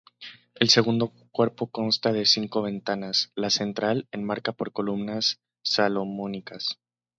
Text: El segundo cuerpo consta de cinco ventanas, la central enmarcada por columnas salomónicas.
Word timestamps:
El 0.55 0.69
segundo 0.71 1.13
cuerpo 1.31 1.67
consta 1.69 2.11
de 2.11 2.25
cinco 2.25 2.63
ventanas, 2.63 3.31
la 3.35 3.51
central 3.51 4.07
enmarcada 4.11 4.57
por 4.57 4.71
columnas 4.71 5.39
salomónicas. 5.63 6.79